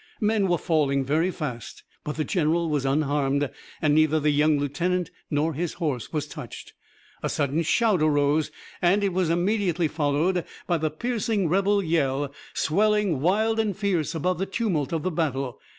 Men 0.19 0.47
were 0.47 0.57
falling 0.57 1.05
very 1.05 1.29
fast, 1.29 1.83
but 2.03 2.15
the 2.15 2.23
general 2.23 2.69
was 2.71 2.87
unharmed, 2.87 3.51
and 3.83 3.93
neither 3.93 4.19
the 4.19 4.31
young 4.31 4.57
lieutenant 4.57 5.11
nor 5.29 5.53
his 5.53 5.73
horse 5.73 6.11
was 6.11 6.25
touched. 6.25 6.73
A 7.21 7.29
sudden 7.29 7.61
shout 7.61 8.01
arose, 8.01 8.49
and 8.81 9.03
it 9.03 9.13
was 9.13 9.29
immediately 9.29 9.87
followed 9.87 10.43
by 10.65 10.79
the 10.79 10.89
piercing 10.89 11.47
rebel 11.49 11.83
yell, 11.83 12.33
swelling 12.55 13.19
wild 13.21 13.59
and 13.59 13.77
fierce 13.77 14.15
above 14.15 14.39
the 14.39 14.47
tumult 14.47 14.91
of 14.91 15.03
the 15.03 15.11
battle. 15.11 15.59